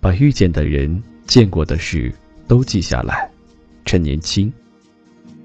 [0.00, 2.14] 把遇见的人、见过的事
[2.46, 3.30] 都记下来，
[3.84, 4.50] 趁年轻；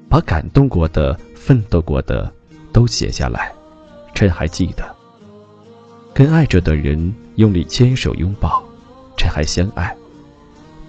[0.10, 2.31] 把感动过的、奋斗过的
[2.71, 3.52] 都写下来，
[4.13, 4.96] 趁还记得。
[6.13, 8.63] 跟爱着的人用力牵手拥抱，
[9.17, 9.96] 趁还相爱。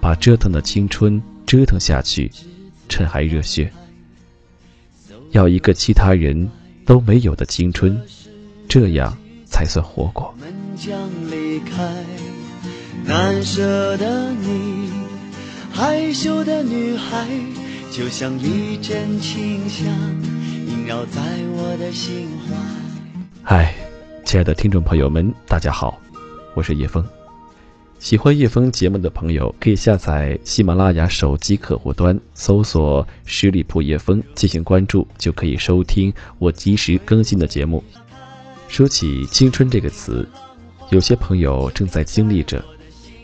[0.01, 2.31] 把折腾的青春折腾下去，
[2.91, 3.73] 趁还热血。
[5.31, 6.49] 要一个其他人
[6.85, 7.99] 都没有的青春，
[8.68, 10.35] 这样才算活过。
[13.07, 14.89] 难舍的你，
[15.71, 17.29] 害羞的女孩，
[17.90, 19.86] 就像一阵清香，
[20.67, 21.21] 萦绕在
[21.53, 22.57] 我的心怀。
[23.43, 23.75] 嗨，
[24.25, 26.00] 亲爱的听众朋友们，大家好，
[26.54, 27.04] 我是叶枫。
[27.98, 37.84] 喜欢叶枫节目的朋友，可以下载喜马拉雅手机客户端，搜索“十里铺叶枫”进行关注，就可以收听我及时更新的节目。
[38.67, 40.27] 说起青春这个词，
[40.91, 42.64] 有些朋友正在经历着。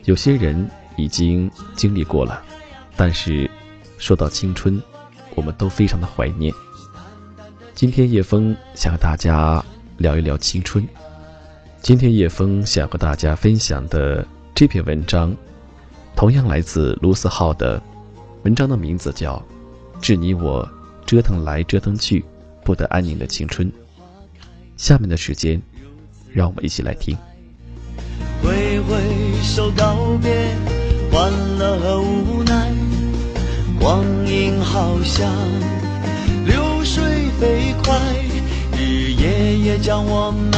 [0.04, 2.42] 有些人已经经历过了，
[2.96, 3.48] 但是
[3.98, 4.80] 说到青春，
[5.34, 6.52] 我们都非常的怀念。
[7.74, 9.64] 今天叶枫想和大家
[9.98, 10.86] 聊一聊青春。
[11.82, 15.34] 今天叶枫想和大家分享的这篇文章，
[16.14, 17.82] 同样来自卢思浩的，
[18.42, 19.36] 文章的名字叫
[20.00, 20.68] 《致你我
[21.06, 22.24] 折腾来折腾去
[22.64, 23.70] 不得安宁的青春》。
[24.76, 25.60] 下面的时间，
[26.32, 27.16] 让我们一起来听。
[28.42, 28.98] 挥挥
[29.42, 30.30] 手告别
[31.10, 32.72] 欢乐和无奈，
[33.78, 35.30] 光阴好像
[36.46, 37.02] 流水
[37.41, 37.98] 飞快，
[38.77, 40.50] 日夜夜将我们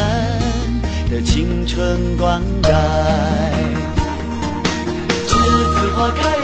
[1.10, 2.70] 的青春灌溉。
[5.26, 6.41] 栀子花开，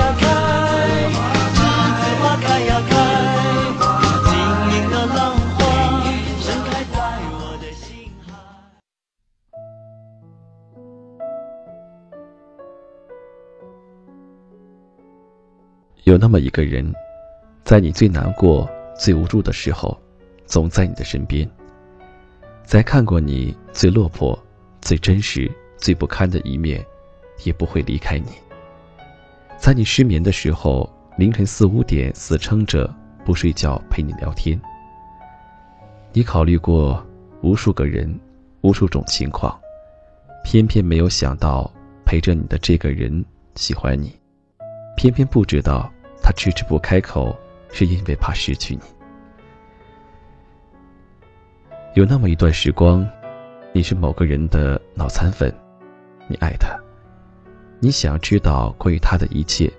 [16.08, 16.91] 有那么一个人，
[17.64, 18.66] 在你最难过、
[18.98, 19.94] 最无助的时候，
[20.46, 21.46] 总在你的身边；
[22.64, 24.42] 在看过你最落魄、
[24.80, 26.82] 最真实、最不堪的一面，
[27.44, 28.30] 也不会离开你。
[29.58, 32.90] 在你失眠的时候，凌晨四五点死撑着
[33.22, 34.58] 不睡觉陪你聊天。
[36.14, 37.06] 你考虑过
[37.42, 38.19] 无数个人、
[38.62, 39.54] 无数种情况，
[40.42, 41.70] 偏偏没有想到
[42.06, 43.22] 陪着你的这个人
[43.56, 44.19] 喜欢你，
[44.96, 45.92] 偏偏不知道。
[46.28, 47.34] 他迟迟不开口，
[47.72, 48.83] 是因为怕失去你。
[51.94, 53.09] 有那么一段时光，
[53.72, 55.50] 你是某个人的脑残粉，
[56.28, 56.78] 你爱他，
[57.81, 59.72] 你想知道关于他的一切，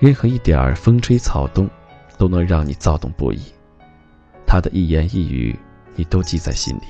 [0.00, 1.70] 任何一点风吹草动，
[2.18, 3.40] 都能让你躁动不已。
[4.44, 5.56] 他的一言一语，
[5.94, 6.82] 你都记在心里。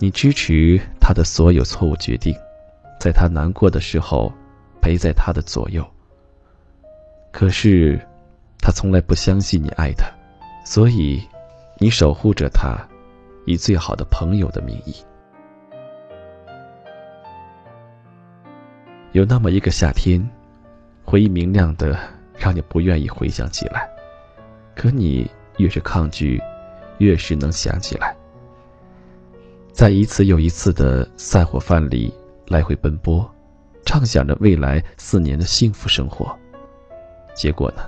[0.00, 2.34] 你支持他的所有错误决定，
[2.98, 4.32] 在他难过的时候，
[4.80, 5.88] 陪在他的左右。
[7.32, 7.98] 可是，
[8.58, 10.06] 他从来不相信你爱他，
[10.64, 11.20] 所以，
[11.78, 12.78] 你守护着他，
[13.46, 14.94] 以最好的朋友的名义。
[19.12, 20.22] 有那么一个夏天，
[21.04, 21.98] 回忆明亮的，
[22.36, 23.88] 让你不愿意回想起来，
[24.76, 26.40] 可你越是抗拒，
[26.98, 28.14] 越是能想起来。
[29.72, 32.12] 在一次又一次的散伙饭里
[32.46, 33.28] 来回奔波，
[33.86, 36.38] 畅想着未来四年的幸福生活。
[37.34, 37.82] 结果呢？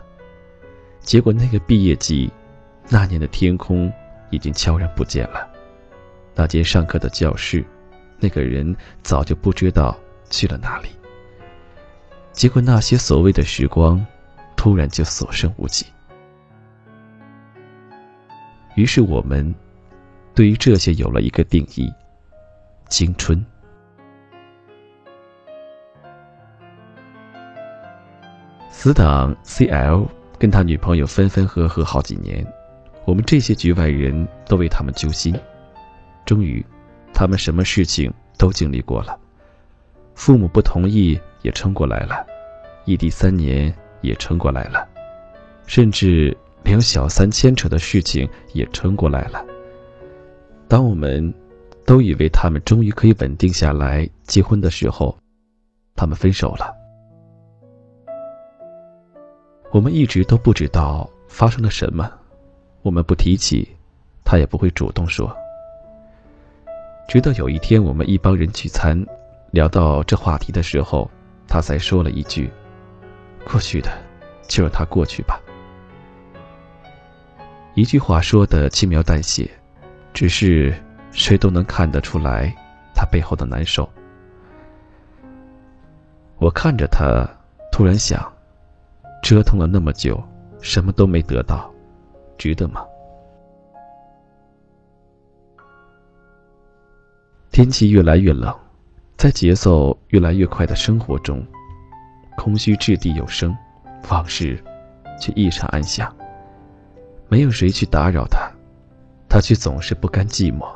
[1.01, 2.33] 结果那个毕业季，
[2.89, 3.93] 那年的天空
[4.31, 5.49] 已经悄然不见了。
[6.35, 7.65] 那间上课的教室，
[8.19, 9.97] 那个人早就不知道
[10.31, 10.89] 去了哪里。
[12.33, 14.05] 结果那些所谓的时光，
[14.57, 15.87] 突然就所剩无几。
[18.75, 19.55] 于是我们，
[20.35, 21.93] 对于这些有了一个定义：
[22.89, 23.45] 青春。
[28.85, 30.07] 死党 C.L
[30.39, 32.47] 跟他女朋友分分合合好几年，
[33.07, 35.35] 我们这些局外人都为他们揪心。
[36.27, 36.63] 终于，
[37.15, 39.19] 他们什么事情都经历过了，
[40.15, 42.27] 父母不同意也撑过来了，
[42.85, 44.87] 异地三年也撑过来了，
[45.67, 49.43] 甚至连小三牵扯的事情也撑过来了。
[50.69, 51.33] 当我们
[51.87, 55.17] 都以为他们终于可以稳定下来结婚的时候，
[55.97, 56.84] 他们分手了。
[59.75, 62.09] 我们一直都不知道发生了什么，
[62.83, 63.69] 我们不提起，
[64.25, 65.37] 他也不会主动说。
[67.09, 68.97] 直到有一天，我们一帮人聚餐，
[69.51, 71.11] 聊到这话题的时候，
[71.49, 72.49] 他才说了一句
[73.45, 73.91] ：“过去的，
[74.47, 75.41] 就让它过去吧。”
[77.75, 79.51] 一句话说的轻描淡写，
[80.13, 80.73] 只是
[81.11, 82.55] 谁都能看得出来
[82.95, 83.91] 他背后的难受。
[86.39, 87.29] 我看着他，
[87.73, 88.33] 突然想，
[89.25, 90.23] 折腾了那么久，
[90.61, 91.73] 什么都没得到，
[92.37, 92.85] 值得吗？
[97.51, 98.55] 天气越来越冷，
[99.17, 101.43] 在节奏越来越快的生活中，
[102.37, 103.57] 空虚掷地有声，
[104.11, 104.63] 往事
[105.19, 106.15] 却异常安详。
[107.27, 108.47] 没有谁去打扰他，
[109.27, 110.69] 他却总是不甘寂寞。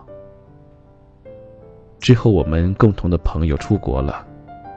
[2.01, 4.27] 之后，我们共同的朋友出国了。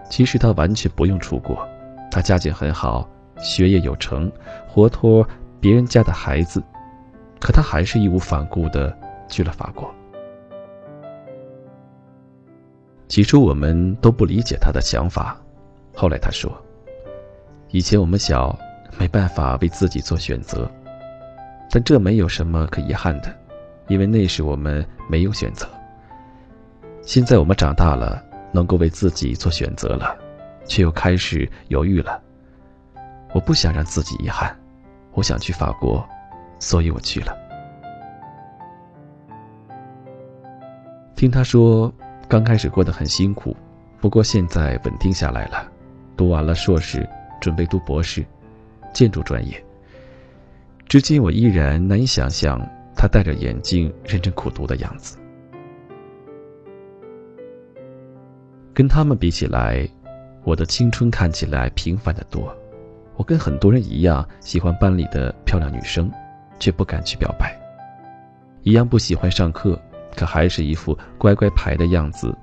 [0.09, 1.65] 其实他完全不用出国，
[2.11, 3.09] 他家境很好，
[3.41, 4.31] 学业有成，
[4.67, 5.27] 活脱
[5.59, 6.63] 别人家的孩子，
[7.39, 8.95] 可他还是义无反顾的
[9.27, 9.93] 去了法国。
[13.07, 15.37] 起初我们都不理解他的想法，
[15.93, 16.49] 后来他说
[17.71, 18.57] ：“以前我们小，
[18.97, 20.69] 没办法为自己做选择，
[21.69, 23.35] 但这没有什么可遗憾的，
[23.87, 25.67] 因为那时我们没有选择。
[27.01, 28.23] 现在我们长大了。”
[28.53, 30.13] 能够为自己做选择了，
[30.65, 32.21] 却又开始犹豫了。
[33.33, 34.55] 我不想让自己遗憾，
[35.13, 36.07] 我想去法国，
[36.59, 37.37] 所以我去了。
[41.15, 41.93] 听他说，
[42.27, 43.55] 刚开始过得很辛苦，
[43.99, 45.71] 不过现在稳定下来了，
[46.17, 47.07] 读完了硕士，
[47.39, 48.25] 准备读博士，
[48.91, 49.63] 建筑专业。
[50.87, 52.59] 至今我依然难以想象
[52.95, 55.17] 他戴着眼镜认真苦读的样子。
[58.73, 59.87] 跟他们比起来，
[60.43, 62.53] 我的青春看起来平凡的多。
[63.15, 66.11] 我跟很多人一样，喜欢班里的漂亮女生，
[66.59, 67.47] 却不敢去表白；
[68.63, 69.79] 一样不喜欢上课，
[70.15, 72.35] 可还是一副乖乖牌的样子，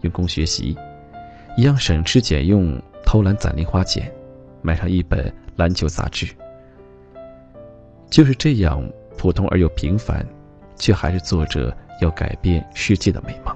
[0.00, 0.76] 用功学习；
[1.56, 4.10] 一样省吃俭用，偷懒攒零花钱，
[4.60, 6.26] 买上一本篮球杂志。
[8.10, 8.82] 就是这样
[9.16, 10.24] 普通而又平凡，
[10.76, 13.54] 却还是做着要改变世界的美梦。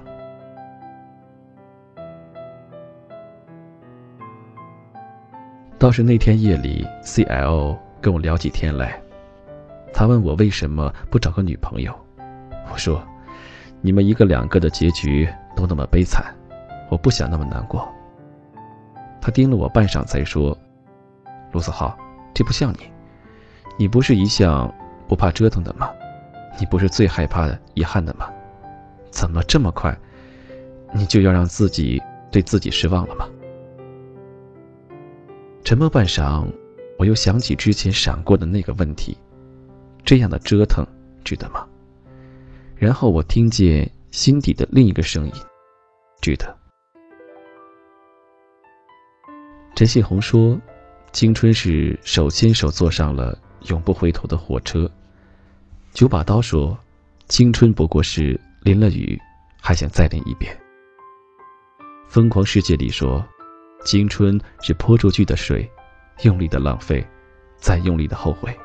[5.79, 9.01] 倒是那天夜里，C.L 跟我聊起天来。
[9.93, 11.97] 他问我为什么不找个女朋友。
[12.69, 13.01] 我说
[13.79, 16.35] ：“你们一个两个的结局都那么悲惨，
[16.89, 17.87] 我不想那么难过。”
[19.21, 20.55] 他盯了我半晌，才说
[21.53, 21.97] ：“卢子浩，
[22.33, 22.79] 这不像你。
[23.77, 24.69] 你不是一向
[25.07, 25.89] 不怕折腾的吗？
[26.59, 28.29] 你不是最害怕遗憾的吗？
[29.11, 29.97] 怎么这么快，
[30.93, 33.25] 你就要让自己对自己失望了吗？”
[35.69, 36.51] 沉默半晌，
[36.97, 39.15] 我又想起之前闪过的那个问题：
[40.03, 40.83] 这样的折腾
[41.23, 41.63] 值得吗？
[42.75, 45.33] 然后我听见心底的另一个声音：
[46.21, 46.57] 值得。
[49.75, 50.59] 陈信宏说
[51.13, 53.37] ：“青春是手牵手坐上了
[53.67, 54.89] 永不回头的火车。”
[55.93, 56.75] 九把刀说
[57.29, 59.15] ：“青春不过是淋了雨，
[59.61, 60.59] 还想再淋一遍。”
[62.09, 63.23] 疯狂世界里说。
[63.85, 65.69] 青春是泼出去的水，
[66.23, 67.05] 用力的浪费，
[67.57, 68.55] 再用力的后悔。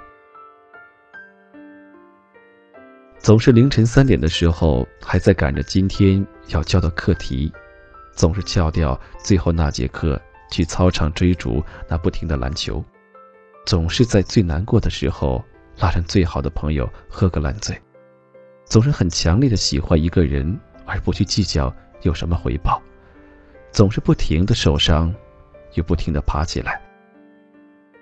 [3.19, 7.51] 总是凌晨三点的时候，还在赶着今天要交的课题，
[8.13, 10.21] 总是翘掉最后那节课
[10.51, 12.85] 去操场追逐那不停的篮球，
[13.65, 15.43] 总是在最难过的时候
[15.79, 17.81] 拉上最好的朋友喝个烂醉，
[18.67, 22.83] 总是很强烈的喜欢一个人，而不去计较有什么回报。
[23.75, 25.13] 总是不停的受伤，
[25.73, 26.81] 又不停的爬起来。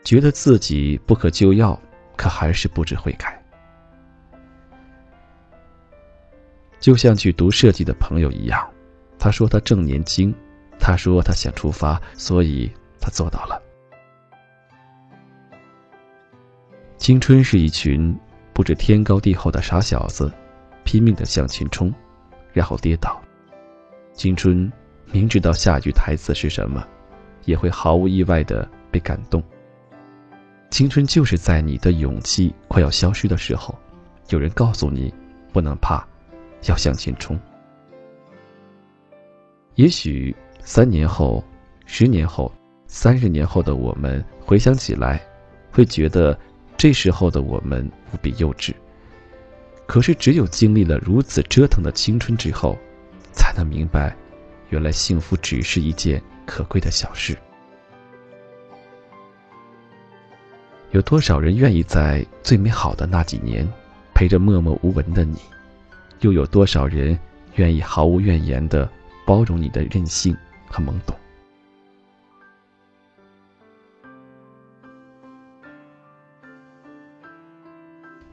[0.04, 1.80] 觉得自己不可救药，
[2.14, 3.42] 可还是不知悔改。
[6.78, 8.70] 就像去读设计的朋友一样，
[9.18, 10.34] 他说他正年轻，
[10.78, 13.62] 他说他想出发，所以他做到了。
[16.98, 18.14] 青春是一群
[18.52, 20.30] 不知天高地厚的傻小子，
[20.84, 21.90] 拼命的向前冲，
[22.52, 23.18] 然后跌倒。
[24.12, 24.70] 青春。
[25.12, 26.83] 明知道下句台词是什么，
[27.45, 29.42] 也会毫无意外的被感动。
[30.71, 33.78] 青春就是在你的勇气快要消失的时候，
[34.31, 35.12] 有人告诉你，
[35.52, 36.02] 不能怕，
[36.66, 37.38] 要向前冲。
[39.75, 41.45] 也许三年后、
[41.85, 42.50] 十年后、
[42.87, 45.21] 三十年后的我们回想起来，
[45.71, 46.38] 会觉得
[46.78, 48.73] 这时候的我们无比幼稚。
[49.87, 52.78] 可是，只有经历了如此折腾的青春之后，
[53.31, 54.16] 才能明白。
[54.72, 57.36] 原来幸福只是一件可贵的小事。
[60.92, 63.70] 有多少人愿意在最美好的那几年
[64.14, 65.36] 陪着默默无闻的你？
[66.20, 67.18] 又有多少人
[67.56, 68.90] 愿意毫无怨言的
[69.26, 70.34] 包容你的任性
[70.66, 71.14] 和懵懂？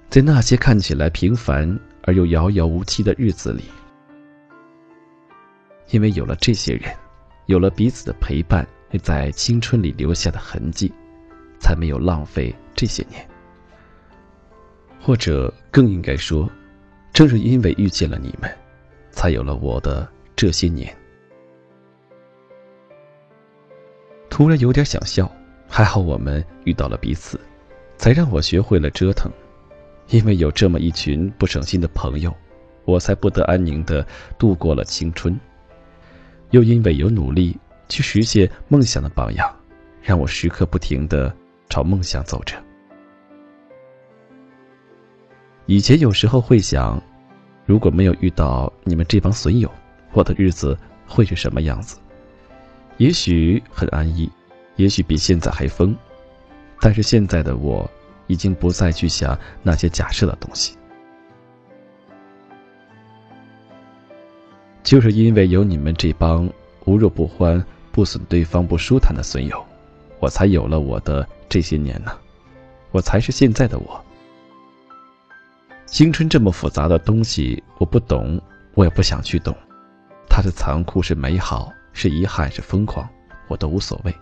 [0.10, 3.66] 在那些看起来平凡而又遥遥无期的日子里。
[5.92, 6.94] 因为有了这些人，
[7.48, 8.68] 有了彼此的陪伴
[9.02, 10.92] 在青春里留下的痕迹，
[11.60, 13.28] 才没有浪费这些年。
[15.02, 16.50] 或者更应该说，
[17.14, 18.50] 正是因为遇见了你们，
[19.10, 20.96] 才有了我的这些年。
[24.30, 25.30] 突然有点想笑，
[25.68, 27.40] 还好我们遇到了彼此，
[27.98, 29.32] 才让我学会了折腾。
[30.10, 32.36] 因为有这么一群不省心的朋友，
[32.86, 34.06] 我才不得安宁的
[34.38, 35.40] 度过了青春。
[36.52, 39.48] 又因为有努力去实现梦想的榜样，
[40.02, 41.34] 让我时刻不停的
[41.70, 42.56] 朝梦想走着。
[45.68, 47.00] 以前有时候会想，
[47.66, 49.72] 如果没有遇到你们这帮损友，
[50.14, 50.76] 我的日子
[51.08, 51.98] 会是什么样子？
[52.98, 54.28] 也许很安逸，
[54.78, 55.96] 也许比现在还疯。
[56.82, 57.88] 但是现在的我，
[58.26, 60.79] 已经不再去想那些假设的东西。
[64.84, 66.50] 就是因为有你们这帮
[66.86, 69.64] 无肉不欢、不损对方不舒坦的损友，
[70.20, 72.12] 我才有了我的这些年呢。
[72.92, 74.04] 我才是现在的我。
[75.86, 78.42] 青春这么复杂的东西，我不懂，
[78.74, 79.56] 我也不想去懂。
[80.28, 83.08] 它是残酷，是美好，是遗憾，是疯狂，
[83.48, 84.14] 我都无所谓，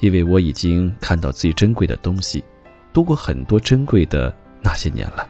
[0.00, 2.44] 因为我已经看到最珍贵的东西，
[2.92, 5.26] 度过很多珍贵的那些年了。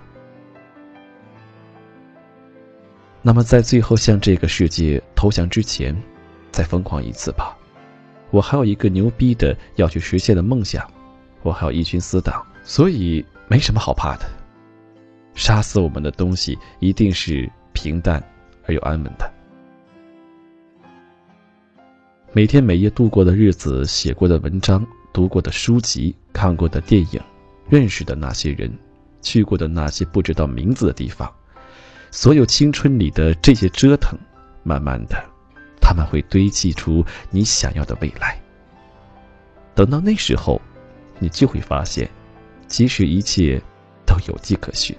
[3.27, 5.97] 那么，在最后向这个世界投降之前，
[6.53, 7.57] 再疯狂一次吧。
[8.31, 10.87] 我还有一个牛逼的要去实现的梦想，
[11.43, 14.27] 我还有一群死党，所以没什么好怕的。
[15.35, 18.23] 杀死我们的东西一定是平淡
[18.67, 19.33] 而又安稳的。
[22.35, 27.21] 每天每夜度过的日子，写过的文章，读过的书籍，看过的电影，
[27.71, 28.71] 认识的那些人，
[29.23, 31.33] 去过的那些不知道名字的地方，
[32.15, 34.17] 所有青春里的这些折腾，
[34.63, 35.21] 慢慢的，
[35.81, 38.41] 他们会堆砌出你想要的未来。
[39.75, 40.63] 等到那时候，
[41.19, 42.09] 你就会发现，
[42.69, 43.61] 其实一切
[44.07, 44.97] 都有迹可循。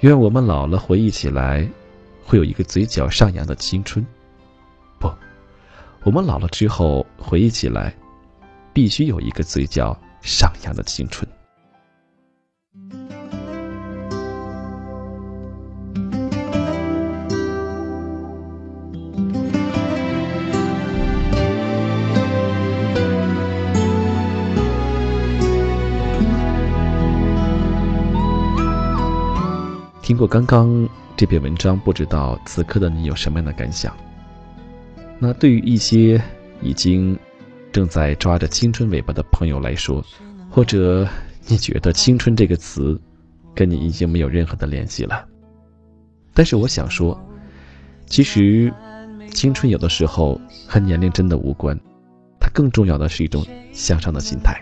[0.00, 1.66] 愿我们老了回忆起来，
[2.22, 4.06] 会有一个嘴角上扬的青春。
[4.98, 5.10] 不，
[6.02, 7.96] 我们老了之后回忆起来，
[8.74, 11.26] 必须有一个嘴角上扬的青春。
[30.10, 33.96] 听过刚刚这篇文章，不知道此刻的你有什么样的感想？
[35.20, 36.20] 那对于一些
[36.60, 37.16] 已经
[37.70, 40.04] 正在抓着青春尾巴的朋友来说，
[40.50, 41.06] 或者
[41.46, 43.00] 你觉得“青春”这个词
[43.54, 45.24] 跟你已经没有任何的联系了，
[46.34, 47.16] 但是我想说，
[48.06, 48.74] 其实
[49.30, 51.78] 青春有的时候和年龄真的无关，
[52.40, 54.60] 它更重要的是一种向上的心态。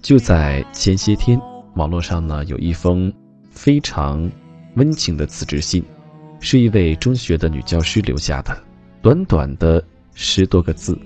[0.00, 1.36] 就在前些天，
[1.74, 3.12] 网络上呢有一封。
[3.56, 4.30] 非常
[4.74, 5.82] 温情的辞职信，
[6.40, 8.56] 是一位中学的女教师留下的，
[9.00, 9.82] 短短的
[10.14, 10.96] 十多个字。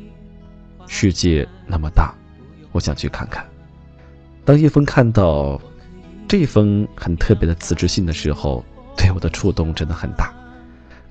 [0.88, 2.12] 世界那么大，
[2.72, 3.46] 我想去看看。
[4.44, 5.60] 当叶枫看到
[6.26, 8.64] 这封很特别的辞职信的时候，
[8.96, 10.34] 对我的触动真的很大。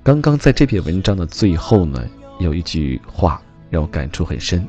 [0.02, 2.06] 刚刚在这篇文章的最后呢，
[2.38, 4.62] 有一句话让我感触很深：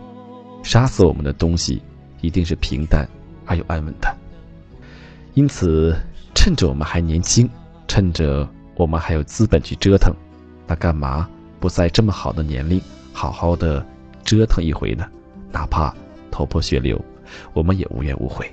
[0.63, 1.81] 杀死我们的东西，
[2.21, 3.07] 一定是平淡
[3.45, 4.15] 而又安稳的。
[5.33, 5.93] 因此。
[6.41, 7.47] 趁着我们还年轻，
[7.87, 10.11] 趁着我们还有资本去折腾，
[10.65, 11.29] 那干嘛
[11.59, 12.81] 不在这么好的年龄
[13.13, 13.85] 好好的
[14.23, 15.05] 折腾一回呢？
[15.51, 15.93] 哪怕
[16.31, 16.99] 头破血流，
[17.53, 18.51] 我们也无怨无悔。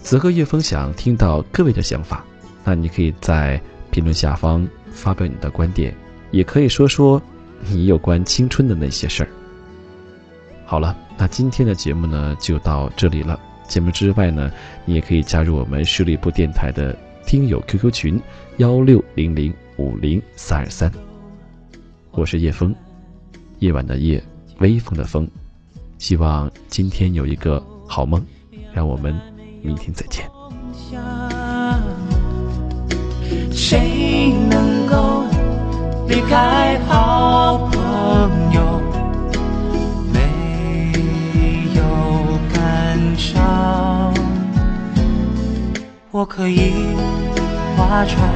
[0.00, 2.24] 此刻叶峰想听到各位的想法，
[2.64, 3.62] 那你可以在
[3.92, 5.94] 评论下方发表你的观点，
[6.32, 7.22] 也可以说说
[7.68, 9.30] 你有关青春的那些事儿。
[10.66, 13.38] 好了，那今天的节目呢就到这里了。
[13.70, 14.50] 节目之外呢，
[14.84, 18.20] 你也可以加入我们十里铺电台的听友 QQ 群
[18.56, 20.90] 幺六零零五零三二三。
[22.10, 22.74] 我是叶枫，
[23.60, 24.20] 夜晚的夜，
[24.58, 25.26] 微风的风。
[25.98, 28.20] 希望今天有一个好梦，
[28.72, 29.14] 让我们
[29.62, 30.28] 明天再见。
[33.52, 35.22] 谁能够
[36.08, 37.69] 离开好
[46.32, 46.94] 可以
[47.76, 48.30] 划船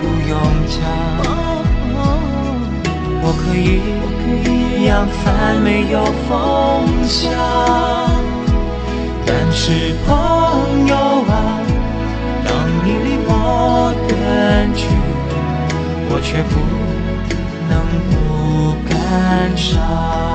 [0.00, 0.80] 不用桨，
[3.22, 3.68] 我可以
[4.86, 7.30] 扬帆没有风向，
[9.26, 10.96] 但是朋友
[11.28, 11.60] 啊，
[12.46, 12.50] 当
[12.82, 14.88] 你离我远去，
[16.08, 16.54] 我却不
[17.68, 17.72] 能
[18.10, 18.16] 不。
[18.88, 20.25] 感伤。